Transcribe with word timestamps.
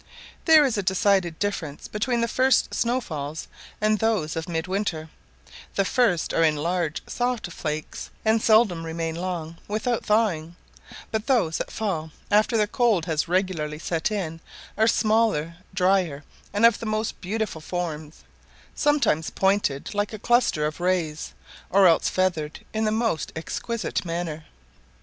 There 0.45 0.65
is 0.65 0.79
a 0.79 0.81
decided 0.81 1.37
difference 1.37 1.87
between 1.87 2.21
the 2.21 2.27
first 2.27 2.73
snow 2.73 3.01
falls 3.01 3.47
and 3.79 3.99
those 3.99 4.35
of 4.35 4.49
mid 4.49 4.65
winter; 4.65 5.11
the 5.75 5.85
first 5.85 6.33
are 6.33 6.43
in 6.43 6.55
large 6.55 7.03
soft 7.05 7.51
flakes, 7.51 8.09
and 8.25 8.41
seldom 8.41 8.83
remain 8.83 9.13
long 9.13 9.59
without 9.67 10.03
thawing, 10.03 10.55
but 11.11 11.27
those 11.27 11.59
that 11.59 11.69
fall 11.69 12.09
after 12.31 12.57
the 12.57 12.65
cold 12.65 13.05
has 13.05 13.27
regularly 13.27 13.77
set 13.77 14.09
in 14.09 14.39
are 14.75 14.87
smaller, 14.87 15.57
drier, 15.71 16.23
and 16.51 16.65
of 16.65 16.79
the 16.79 16.87
most 16.87 17.21
beautiful 17.21 17.61
forms, 17.61 18.23
sometimes 18.73 19.29
pointed 19.29 19.93
like 19.93 20.13
a 20.13 20.17
cluster 20.17 20.65
of 20.65 20.79
rays, 20.79 21.31
or 21.69 21.85
else 21.85 22.09
feathered 22.09 22.61
in 22.73 22.85
the 22.85 22.91
most 22.91 23.31
exquisite 23.35 24.03
manner. 24.03 24.45